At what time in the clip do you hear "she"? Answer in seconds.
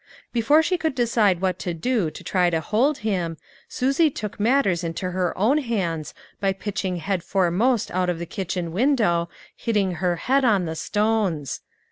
0.63-0.79